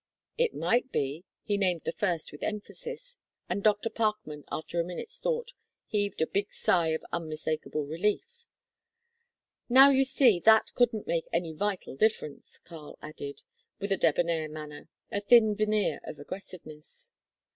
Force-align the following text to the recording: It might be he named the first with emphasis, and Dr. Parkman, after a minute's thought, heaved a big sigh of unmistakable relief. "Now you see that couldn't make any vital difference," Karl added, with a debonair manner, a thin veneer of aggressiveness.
It 0.35 0.55
might 0.55 0.91
be 0.91 1.25
he 1.43 1.57
named 1.59 1.81
the 1.85 1.91
first 1.91 2.31
with 2.31 2.41
emphasis, 2.41 3.19
and 3.47 3.61
Dr. 3.61 3.87
Parkman, 3.91 4.45
after 4.51 4.79
a 4.79 4.83
minute's 4.83 5.19
thought, 5.19 5.51
heaved 5.85 6.21
a 6.21 6.25
big 6.25 6.51
sigh 6.51 6.87
of 6.87 7.05
unmistakable 7.11 7.85
relief. 7.85 8.47
"Now 9.69 9.91
you 9.91 10.03
see 10.03 10.39
that 10.39 10.73
couldn't 10.73 11.05
make 11.05 11.27
any 11.31 11.53
vital 11.53 11.95
difference," 11.95 12.57
Karl 12.63 12.97
added, 12.99 13.43
with 13.77 13.91
a 13.91 13.97
debonair 13.97 14.49
manner, 14.49 14.89
a 15.11 15.21
thin 15.21 15.53
veneer 15.55 15.99
of 16.03 16.17
aggressiveness. 16.17 17.11